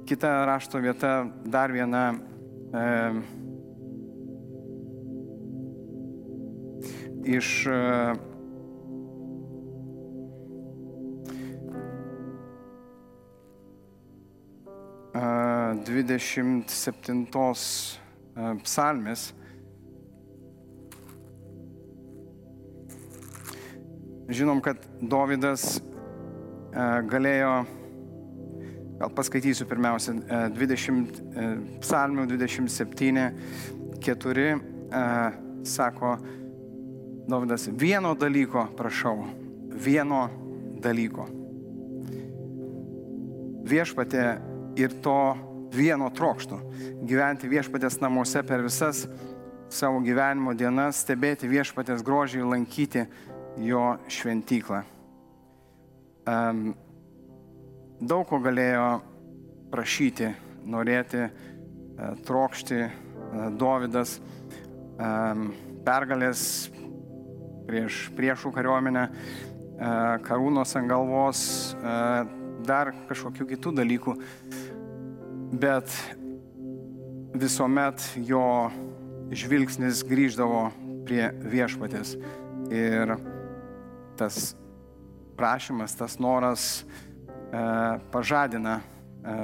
[0.07, 2.05] kita rašto vieta, dar viena.
[2.73, 3.45] E,
[7.27, 7.67] iš
[15.87, 17.61] e, dvidešimt septintos
[18.35, 19.31] e, psalmės
[24.27, 25.81] Žinom, kad Dovydas e,
[27.07, 27.51] galėjo,
[28.99, 30.17] gal paskaitysiu pirmiausia,
[30.51, 31.45] 20 e,
[31.79, 33.23] psalmių 27,
[34.03, 34.49] 4,
[35.67, 36.17] sako
[37.27, 39.15] Dovydas, vieno dalyko prašau,
[39.71, 40.25] vieno
[40.83, 41.29] dalyko.
[43.67, 44.27] Viešpatė
[44.79, 45.19] ir to
[45.73, 46.59] vieno trokštų.
[47.07, 49.05] Gyventi viešpatės namuose per visas
[49.69, 53.05] savo gyvenimo dienas, stebėti viešpatės grožį ir lankyti
[53.63, 54.83] jo šventyklą.
[56.27, 56.71] Um,
[57.99, 58.87] daug ko galėjo
[59.71, 60.31] prašyti,
[60.67, 62.91] norėti, uh, trokšti uh,
[63.59, 64.17] Dovydas,
[64.99, 65.49] um,
[65.87, 66.41] pergalės
[67.67, 71.39] prieš priešų kariuomenę, uh, karūnos ant galvos,
[72.67, 74.15] dar kažkokių kitų dalykų,
[75.51, 75.91] bet
[77.37, 78.69] visuomet jo
[79.31, 80.67] žvilgsnis grįždavo
[81.07, 82.15] prie viešpatės.
[82.73, 83.15] Ir
[84.19, 84.55] tas
[85.37, 87.61] prašymas, tas noras e,
[88.11, 88.79] pažadina,
[89.23, 89.35] e,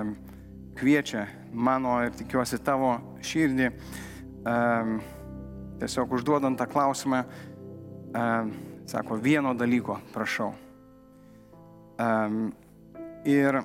[0.76, 4.56] kviečia mano ir tikiuosi tavo širdį, e,
[5.84, 8.26] tiesiog užduodant tą klausimą, e,
[8.90, 10.52] sako, vieno dalyko prašau.
[11.98, 12.10] E,
[13.30, 13.62] ir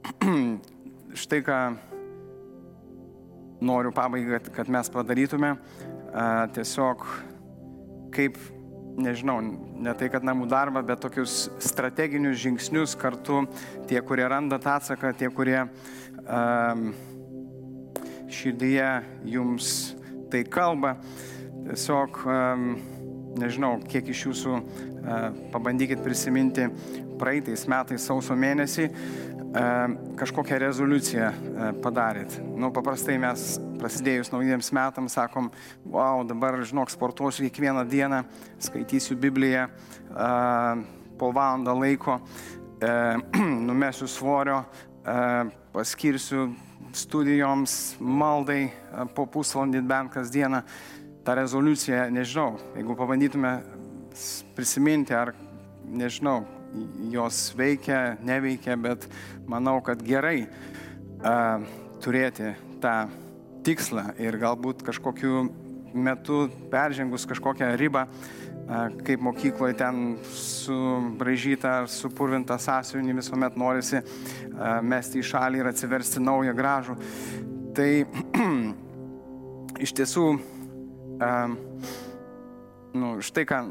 [1.22, 1.58] štai ką
[3.60, 5.54] noriu pabaigai, kad mes padarytume,
[6.56, 7.04] tiesiog
[8.14, 8.38] kaip
[9.00, 9.38] nežinau,
[9.80, 13.44] ne tai, kad namų darbą, bet tokius strateginius žingsnius kartu,
[13.88, 16.90] tie, kurie randa tą atsaką, tie, kurie um,
[18.30, 18.90] širdyje
[19.30, 19.74] jums
[20.32, 20.96] tai kalba.
[21.68, 22.66] Tiesiog, um,
[23.40, 24.64] nežinau, kiek iš jūsų uh,
[25.54, 26.66] pabandykit prisiminti
[27.20, 28.88] praeitais metais sausio mėnesį,
[29.50, 31.30] kažkokią rezoliuciją
[31.82, 32.36] padarėt.
[32.54, 35.50] Nu, paprastai mes prasidėjus naujiems metams sakom,
[35.90, 38.22] wow, dabar, žinok, sportuosiu kiekvieną dieną,
[38.62, 39.66] skaitysiu Bibliją
[41.18, 42.20] po valandą laiko,
[43.68, 44.62] numesiu svorio,
[45.74, 46.50] paskirsiu
[46.96, 48.70] studijoms, maldai
[49.14, 50.62] po pusvalandį bent kasdieną.
[51.26, 53.58] Ta rezoliucija, nežinau, jeigu pabandytume
[54.56, 55.34] prisiminti, ar
[55.84, 56.46] nežinau,
[57.10, 59.06] jos veikia, neveikia, bet
[59.50, 61.64] manau, kad gerai uh,
[62.02, 62.94] turėti tą
[63.66, 65.48] tikslą ir galbūt kažkokiu
[65.90, 75.20] metu peržengus kažkokią ribą, uh, kaip mokykloje ten subražyta supurvinta sąsiuvinį visuomet norisi uh, mesti
[75.20, 76.96] į šalį ir atsiversti naują gražų.
[77.74, 77.90] Tai
[79.84, 80.26] iš tiesų,
[81.18, 81.60] um,
[82.94, 83.64] nu, štai ką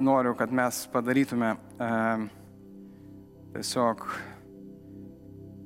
[0.00, 1.90] noriu, kad mes padarytume e,
[3.54, 4.02] tiesiog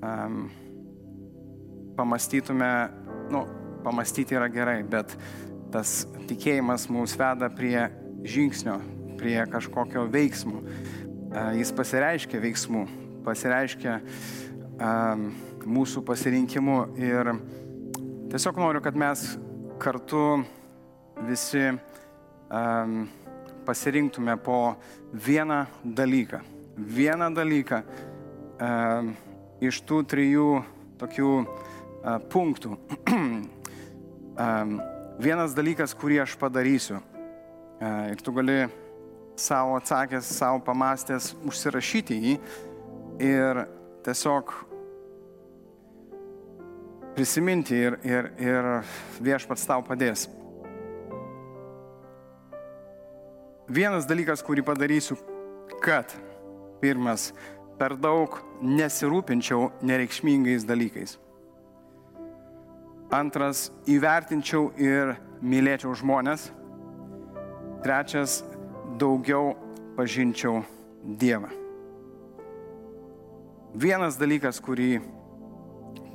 [0.02, 0.50] um,
[1.96, 2.70] pamastytume,
[3.32, 3.44] nu,
[3.84, 5.14] pamastyti yra gerai, bet
[5.72, 7.88] tas tikėjimas mus veda prie
[8.28, 8.78] žingsnio,
[9.18, 10.62] prie kažkokio veiksmų.
[11.28, 12.84] Uh, jis pasireiškia veiksmų,
[13.26, 13.98] pasireiškia
[14.80, 15.28] um,
[15.68, 17.34] mūsų pasirinkimu ir
[18.32, 19.24] tiesiog noriu, kad mes
[19.82, 20.42] kartu
[21.28, 23.04] visi um,
[23.68, 24.76] pasirinktume po
[25.12, 26.40] vieną dalyką.
[26.78, 29.12] Vieną dalyką um,
[29.60, 30.48] iš tų trijų
[31.00, 32.78] tokių uh, punktų.
[33.12, 34.78] um,
[35.20, 37.02] vienas dalykas, kurį aš padarysiu.
[37.78, 38.64] Uh, ir tu gali
[39.38, 42.34] savo atsakęs, savo pamastęs užsirašyti jį
[43.22, 43.62] ir
[44.06, 44.54] tiesiog
[47.18, 48.72] prisiminti ir, ir, ir
[49.22, 50.28] viešpats tau padės.
[53.68, 55.18] Vienas dalykas, kurį padarysiu,
[55.84, 56.08] kad
[56.80, 57.34] pirmas,
[57.76, 61.18] per daug nesirūpinčiau nereikšmingais dalykais.
[63.12, 66.48] Antras, įvertinčiau ir mylėčiau žmonės.
[67.84, 68.40] Trečias,
[69.00, 69.52] daugiau
[69.96, 70.64] pažinčiau
[71.20, 71.52] Dievą.
[73.76, 74.98] Vienas dalykas, kurį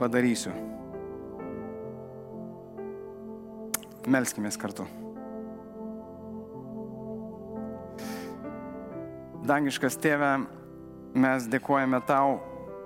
[0.02, 0.58] padarysiu.
[4.10, 4.89] Melskime kartu.
[9.43, 10.27] Dangiškas tėve,
[11.19, 12.38] mes dėkojame tau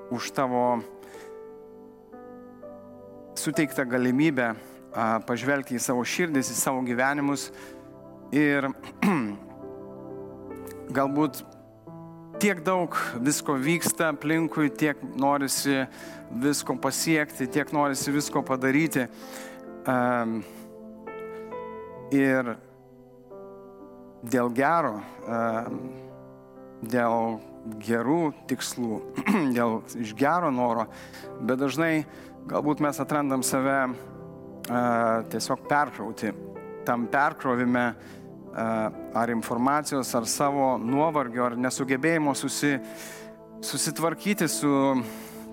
[0.09, 0.61] už tavo
[3.37, 4.55] suteiktą galimybę
[5.29, 7.51] pažvelgti į savo širdis, į savo gyvenimus
[8.33, 8.71] ir
[10.97, 11.43] galbūt
[12.41, 15.83] tiek daug visko vyksta aplinkui, tiek norisi
[16.41, 19.05] visko pasiekti, tiek norisi visko padaryti.
[19.85, 20.41] Um,
[22.09, 22.55] ir
[24.25, 24.97] dėl gero,
[25.29, 26.06] um,
[26.81, 27.39] dėl
[27.83, 29.01] gerų tikslų,
[29.57, 30.87] dėl iš gero noro,
[31.41, 32.05] bet dažnai
[32.47, 33.95] galbūt mes atrandam save uh,
[35.31, 36.31] tiesiog perkrauti.
[36.87, 42.77] Tam perkrovime uh, ar informacijos, ar savo nuovargio, ar nesugebėjimo susi,
[43.65, 44.71] susitvarkyti su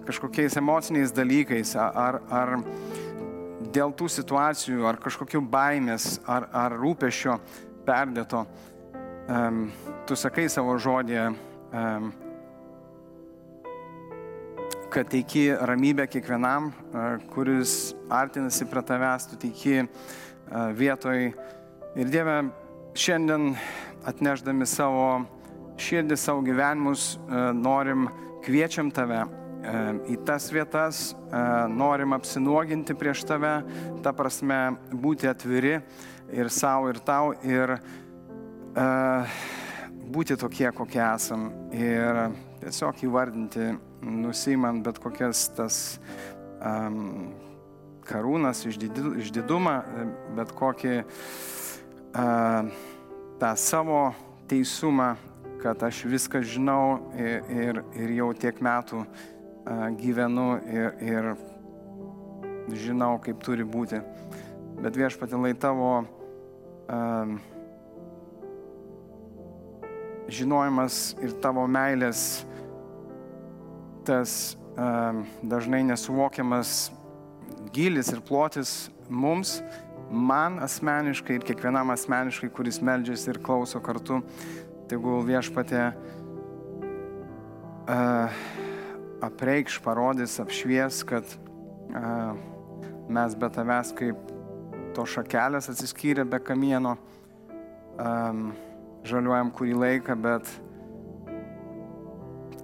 [0.05, 2.59] kažkokiais emociniais dalykais, ar, ar
[3.75, 7.39] dėl tų situacijų, ar kažkokių baimės, ar, ar rūpešio
[7.87, 8.45] perdėto.
[9.29, 9.71] Um,
[10.05, 11.21] tu sakai savo žodį,
[14.93, 16.69] kad teiki ramybę kiekvienam,
[17.33, 19.87] kuris artinasi prie tavęs, tu teiki
[20.77, 21.31] vietoj.
[21.97, 22.37] Ir Dieve,
[22.93, 23.57] šiandien
[24.05, 25.25] atneždami savo
[25.81, 27.15] širdį, savo gyvenimus,
[27.57, 28.11] norim,
[28.45, 29.25] kviečiam tave
[30.05, 31.05] į tas vietas,
[31.73, 33.57] norim apsinuoginti prieš tave,
[34.05, 35.79] ta prasme būti atviri
[36.29, 37.33] ir savo, ir tau.
[37.41, 38.01] Ir, uh,
[38.75, 42.21] būti tokie, kokie esam ir
[42.63, 45.79] tiesiog įvardinti, nusimant bet kokias tas
[46.61, 47.33] um,
[48.09, 49.77] karūnas, išdidumą,
[50.37, 52.73] bet kokį uh,
[53.41, 54.03] tą savo
[54.51, 55.15] teisumą,
[55.63, 61.33] kad aš viską žinau ir, ir, ir jau tiek metų uh, gyvenu ir, ir
[62.85, 64.03] žinau, kaip turi būti.
[64.85, 67.35] Bet viešpatilai tavo uh,
[70.33, 72.45] žinojimas ir tavo meilės,
[74.05, 76.91] tas um, dažnai nesuvokiamas
[77.75, 79.63] gilis ir plotis mums,
[80.11, 84.21] man asmeniškai ir kiekvienam asmeniškai, kuris meldžiasi ir klauso kartu,
[84.91, 85.83] tegul viešpatė
[87.89, 88.29] uh,
[89.25, 92.37] apreikš, parodys, apšvies, kad uh,
[93.09, 94.17] mes be tavęs kaip
[94.95, 96.97] to šakelės atsiskyrė be kamieno.
[97.99, 98.53] Um,
[99.05, 100.49] žaliuojam kurį laiką, bet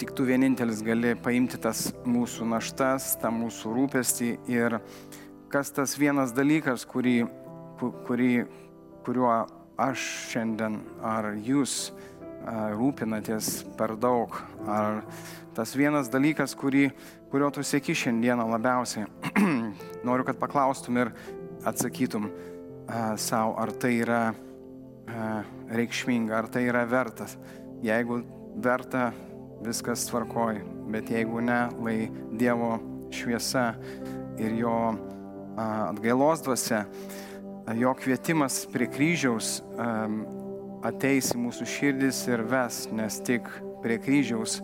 [0.01, 4.79] tik tu vienintelis gali paimti tas mūsų naštas, tą mūsų rūpestį ir
[5.53, 7.19] kas tas vienas dalykas, kurį,
[8.09, 8.33] kurį,
[9.05, 9.35] kuriuo
[9.81, 11.91] aš šiandien ar jūs
[12.81, 15.03] rūpinatės per daug, ar
[15.57, 16.89] tas vienas dalykas, kurį,
[17.33, 19.05] kurio tu sėki šiandieną labiausiai.
[20.09, 21.13] Noriu, kad paklaustum ir
[21.69, 22.31] atsakytum
[23.21, 24.23] savo, ar tai yra
[25.71, 27.37] reikšminga, ar tai yra vertas.
[27.85, 28.21] Jeigu
[28.61, 29.11] verta,
[29.65, 30.61] viskas tvarkoj,
[30.93, 31.97] bet jeigu ne, lai
[32.37, 32.77] Dievo
[33.15, 33.73] šviesa
[34.41, 34.77] ir jo
[35.61, 36.85] atgailos dvasia,
[37.77, 39.59] jo kvietimas prie kryžiaus
[40.87, 43.49] ateis į mūsų širdis ir ves, nes tik
[43.85, 44.61] prie kryžiaus,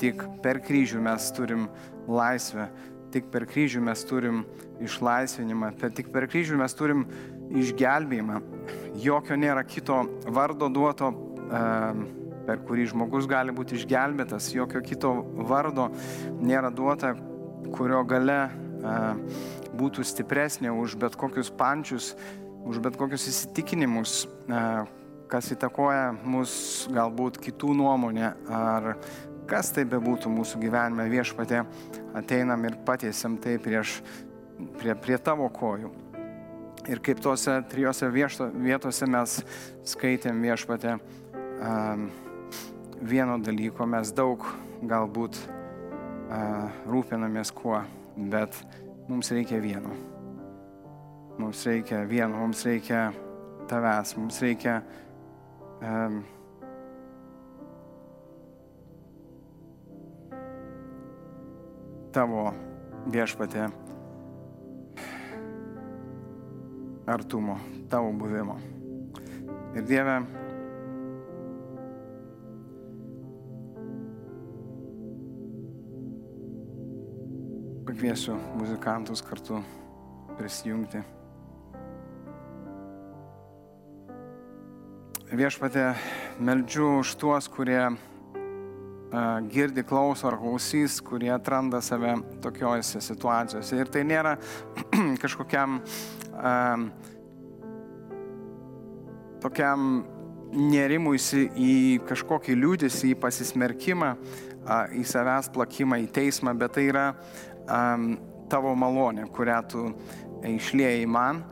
[0.00, 1.68] tik per kryžių mes turim
[2.10, 2.66] laisvę,
[3.12, 4.44] tik per kryžių mes turim
[4.82, 7.04] išlaisvinimą, tik per kryžių mes turim
[7.50, 8.40] išgelbėjimą.
[9.02, 11.10] Jokio nėra kito vardo duoto,
[12.46, 15.12] per kurį žmogus gali būti išgelbėtas, jokio kito
[15.50, 15.90] vardo
[16.40, 17.14] nėra duota,
[17.74, 18.40] kurio gale
[19.76, 22.14] būtų stipresnė už bet kokius pančius,
[22.66, 24.24] už bet kokius įsitikinimus,
[25.30, 26.52] kas įtakoja mus
[26.90, 28.94] galbūt kitų nuomonę ar
[29.50, 31.64] kas tai bebūtų mūsų gyvenime viešpatė,
[32.16, 33.98] ateinam ir patiesiam tai prieš,
[34.78, 35.90] prie, prie tavo kojų.
[36.90, 39.40] Ir kaip tuose trijose viešto, vietose mes
[39.90, 42.06] skaitėm viešpatę um,
[43.02, 44.46] vieno dalyko, mes daug
[44.88, 47.82] galbūt uh, rūpinamės kuo,
[48.16, 48.56] bet
[49.10, 49.92] mums reikia vieno.
[51.40, 53.10] Mums reikia vieno, mums reikia
[53.68, 54.80] tavęs, mums reikia
[55.80, 56.22] um,
[62.12, 62.50] tavo
[63.10, 63.68] viešpatė
[67.10, 67.56] artumo,
[67.90, 68.58] tavo buvimo.
[69.74, 70.16] Ir Dieve,
[77.86, 79.62] pakviesiu muzikantus kartu
[80.38, 81.02] prisijungti.
[85.30, 85.92] Viešpatė,
[86.42, 87.84] meldžiu už tuos, kurie
[89.50, 93.78] girdi, klauso ar klausys, kurie atranda save tokiuose situacijose.
[93.80, 94.36] Ir tai nėra
[95.22, 96.86] kažkokiam um,
[99.42, 99.90] tokiam
[100.50, 101.74] nerimuisi į
[102.08, 104.14] kažkokį liūdėsi, į pasismerkimą,
[104.98, 107.06] į savęs plakimą, į teismą, bet tai yra
[107.64, 108.12] um,
[108.50, 109.86] tavo malonė, kurią tu
[110.46, 111.44] išlėjai man,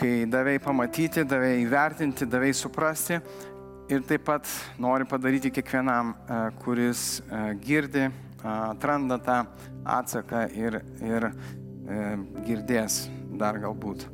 [0.00, 3.20] kai davėjai pamatyti, davėjai įvertinti, davėjai suprasti
[3.90, 4.46] ir taip pat
[4.78, 8.06] nori padaryti kiekvienam, e, kuris e, girdi,
[8.46, 9.38] atranda tą
[9.84, 11.32] atsaką ir, ir e,
[12.46, 13.02] girdės
[13.40, 14.06] dar galbūt.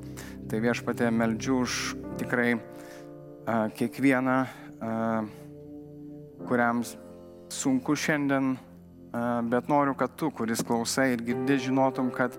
[0.49, 1.77] Tai viešpatė meldžiu už
[2.20, 2.55] tikrai
[3.77, 4.37] kiekvieną,
[6.47, 6.83] kuriam
[7.51, 8.55] sunku šiandien,
[9.51, 12.35] bet noriu, kad tu, kuris klausai ir girdi, žinotum, kad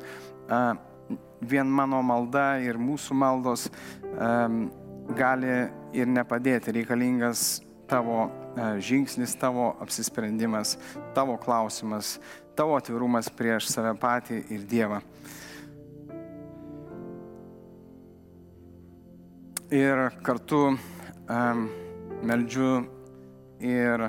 [1.44, 3.68] vien mano malda ir mūsų maldos
[5.20, 5.54] gali
[5.98, 6.74] ir nepadėti.
[6.76, 10.76] Reikalingas tavo e, žingsnis, tavo apsisprendimas,
[11.16, 12.18] tavo klausimas,
[12.58, 15.02] tavo atvirumas prieš save patį ir Dievą.
[19.68, 21.66] Ir kartu um,
[22.24, 22.86] meldžiu
[23.60, 24.06] ir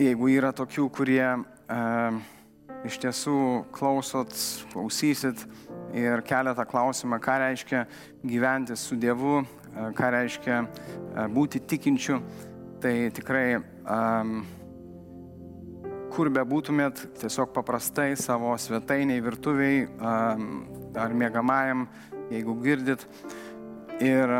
[0.00, 2.22] jeigu yra tokių, kurie um,
[2.88, 3.36] iš tiesų
[3.76, 4.32] klausot,
[4.72, 5.44] klausysit,
[5.96, 7.86] ir keletą klausimą, ką reiškia
[8.24, 10.68] gyventi su Dievu, e, ką reiškia e,
[11.32, 12.20] būti tikinčiu.
[12.76, 13.56] Tai tikrai,
[13.88, 14.42] um,
[16.12, 20.50] kur be būtumėt, tiesiog paprastai savo svetainiai, virtuviai um,
[20.92, 21.86] ar mėgamajam,
[22.30, 23.06] jeigu girdit.
[24.04, 24.34] Ir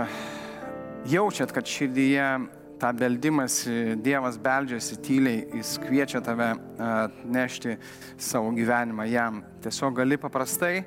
[1.09, 2.29] jaučiat, kad širdyje
[2.77, 6.53] tą beldimąsi, Dievas beldžiasi tyliai, jis kviečia tave
[7.25, 7.79] nešti
[8.21, 9.41] savo gyvenimą jam.
[9.65, 10.83] Tiesiog gali paprastai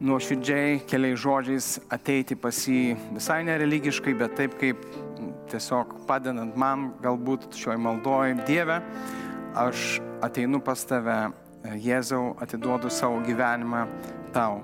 [0.00, 4.84] nuoširdžiai keliais žodžiais ateiti pas jį visai nereligiškai, bet taip kaip
[5.50, 8.80] tiesiog padedant man galbūt šioj maldoj Dieve,
[9.56, 11.18] aš ateinu pas tave,
[11.66, 13.80] Jėzau, atiduodu savo gyvenimą
[14.30, 14.60] tau.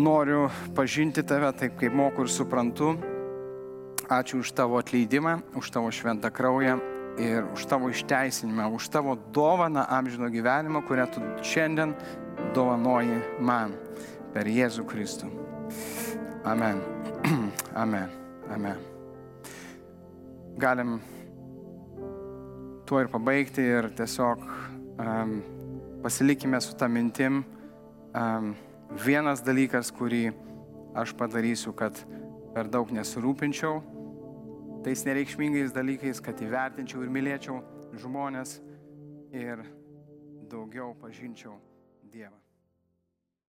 [0.00, 2.94] Noriu pažinti tave taip, kaip moku ir suprantu.
[4.08, 6.78] Ačiū už tavo atleidimą, už tavo šventą kraują
[7.20, 11.92] ir už tavo išteisinimą, už tavo dovaną amžino gyvenimo, kurią tu šiandien
[12.54, 13.74] dovanoji man
[14.34, 15.30] per Jėzų Kristų.
[16.44, 16.80] Amen.
[17.82, 18.10] Amen.
[18.50, 18.78] Amen.
[20.60, 20.98] Galim
[22.86, 24.42] tuo ir pabaigti ir tiesiog
[24.98, 25.36] um,
[26.02, 27.44] pasilikime su tą mintim.
[28.10, 28.54] Um,
[29.04, 30.32] vienas dalykas, kurį
[30.98, 32.00] aš padarysiu, kad
[32.54, 33.78] per daug nesirūpinčiau
[34.82, 37.60] tais nereikšmingais dalykais, kad įvertinčiau ir mylėčiau
[38.00, 38.58] žmonės
[39.30, 39.62] ir
[40.50, 41.58] daugiau pažinčiau
[42.12, 42.49] Dievą.